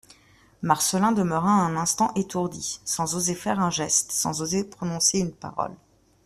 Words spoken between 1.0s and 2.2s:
demeura un instant